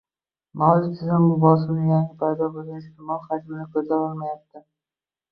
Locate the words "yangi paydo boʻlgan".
1.89-2.79